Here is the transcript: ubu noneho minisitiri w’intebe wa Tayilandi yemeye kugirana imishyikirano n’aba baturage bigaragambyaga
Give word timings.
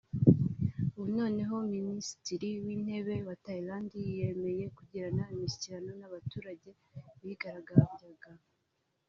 ubu 0.97 1.03
noneho 1.17 1.55
minisitiri 1.73 2.49
w’intebe 2.63 3.15
wa 3.27 3.35
Tayilandi 3.43 3.99
yemeye 4.17 4.65
kugirana 4.77 5.23
imishyikirano 5.33 5.91
n’aba 5.95 6.15
baturage 6.15 6.69
bigaragambyaga 7.21 8.31